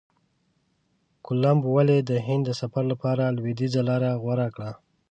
[1.25, 4.71] کولمب ولي د هند د سفر لپاره لویدیځه لاره غوره کړه؟